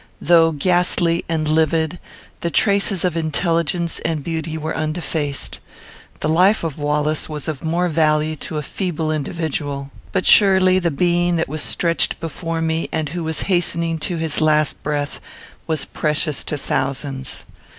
Though 0.19 0.51
ghastly 0.51 1.23
and 1.29 1.47
livid, 1.47 1.99
the 2.39 2.49
traces 2.49 3.05
of 3.05 3.15
intelligence 3.15 3.99
and 3.99 4.23
beauty 4.23 4.57
were 4.57 4.73
undefaced. 4.75 5.59
The 6.21 6.27
life 6.27 6.63
of 6.63 6.79
Wallace 6.79 7.29
was 7.29 7.47
of 7.47 7.63
more 7.63 7.87
value 7.87 8.35
to 8.37 8.57
a 8.57 8.63
feeble 8.63 9.11
individual; 9.11 9.91
but 10.11 10.25
surely 10.25 10.79
the 10.79 10.89
being 10.89 11.35
that 11.35 11.47
was 11.47 11.61
stretched 11.61 12.19
before 12.19 12.63
me, 12.63 12.89
and 12.91 13.09
who 13.09 13.23
was 13.23 13.41
hastening 13.41 13.99
to 13.99 14.17
his 14.17 14.41
last 14.41 14.81
breath, 14.81 15.19
was 15.67 15.85
precious 15.85 16.43
to 16.45 16.57
thousands. 16.57 17.43